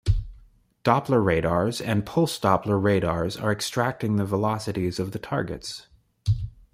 [0.83, 5.85] Doppler radars and Pulse-Doppler radars are extracting the velocities of the targets.